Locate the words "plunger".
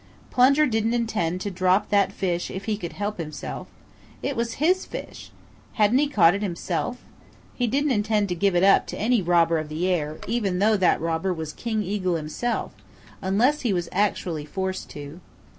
0.31-0.65